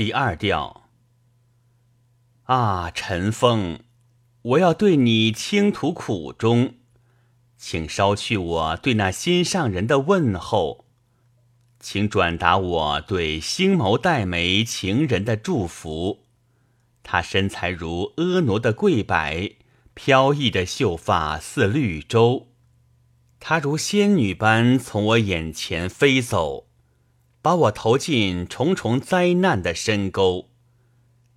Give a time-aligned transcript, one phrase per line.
[0.00, 0.88] 第二调。
[2.44, 3.80] 啊，陈风，
[4.40, 6.76] 我要对你倾吐苦衷，
[7.58, 10.86] 请捎去我对那心上人的问候，
[11.78, 16.24] 请转达我对星眸黛眉情人的祝福。
[17.02, 19.58] 她身材如婀娜的桂柏，
[19.92, 22.48] 飘逸的秀发似绿洲。
[23.38, 26.69] 她如仙女般从我眼前飞走，
[27.42, 30.50] 把我投进重重灾难的深沟。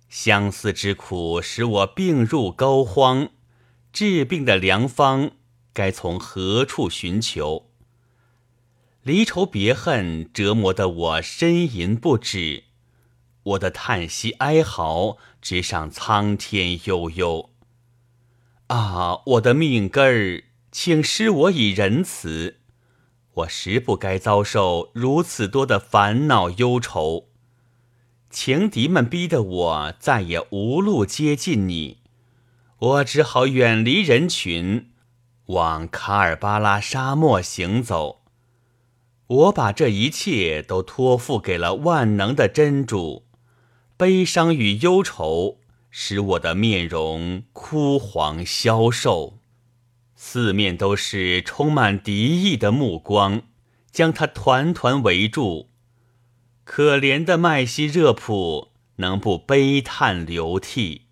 [0.08, 3.30] 相思之苦使我病入膏肓，
[3.92, 5.32] 治病的良方
[5.72, 7.70] 该从何处寻求？
[9.02, 12.64] 离愁别恨折磨得我呻吟不止，
[13.42, 17.50] 我的叹息哀嚎直上苍天悠悠。
[18.68, 20.44] 啊，我的命根儿！
[20.72, 22.60] 请施我以仁慈，
[23.34, 27.28] 我实不该遭受如此多的烦恼忧愁。
[28.30, 31.98] 情敌们逼得我再也无路接近你，
[32.78, 34.90] 我只好远离人群，
[35.46, 38.22] 往卡尔巴拉沙漠行走。
[39.26, 43.24] 我把这一切都托付给了万能的真主。
[43.96, 49.38] 悲伤与忧愁使我的面容枯黄消瘦。
[50.26, 53.42] 四面都是充满敌意的目光，
[53.92, 55.68] 将他团团围住。
[56.64, 61.03] 可怜的麦西热普能不悲叹流涕？